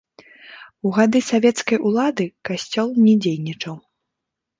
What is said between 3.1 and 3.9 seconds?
дзейнічаў.